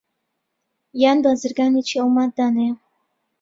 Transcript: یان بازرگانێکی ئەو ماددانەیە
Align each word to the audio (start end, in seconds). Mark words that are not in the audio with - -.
یان 1.01 1.17
بازرگانێکی 1.23 1.95
ئەو 1.99 2.09
ماددانەیە 2.15 2.73